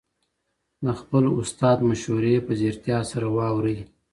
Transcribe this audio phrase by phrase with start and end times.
[0.85, 3.79] د خپل استاد مشورې په ځیرتیا سره واورئ.